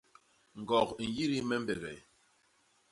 [0.59, 1.99] Ñgok i nyidis me mbegee.